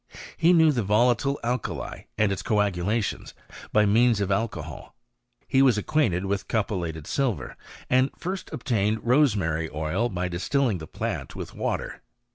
He 0.35 0.51
knew 0.51 0.71
the 0.71 0.81
volatile 0.81 1.39
alkali 1.43 2.05
and 2.17 2.31
its 2.31 2.41
coagulations 2.41 3.35
by 3.71 3.85
means 3.85 4.19
of 4.19 4.29
alco 4.29 4.63
hol. 4.63 4.95
He 5.47 5.61
was 5.61 5.77
acquainted 5.77 6.25
with 6.25 6.47
cupeUated 6.47 7.05
silver, 7.05 7.55
and 7.87 8.09
first 8.17 8.51
obtained 8.51 9.05
rosemary 9.05 9.69
oil 9.69 10.09
by 10.09 10.27
distilling 10.27 10.79
the 10.79 10.87
plant 10.87 11.35
with 11.35 11.53
water. 11.53 12.01